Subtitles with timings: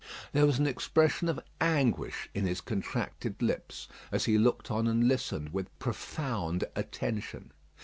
[0.31, 5.07] There was an expression of anguish in his contracted lips, as he looked on and
[5.07, 7.51] listened with profound attention.